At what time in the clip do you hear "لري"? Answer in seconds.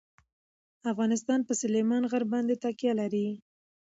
2.99-3.27